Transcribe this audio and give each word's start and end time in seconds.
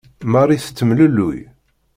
Marie 0.33 0.59
tettemlelluy. 0.63 1.39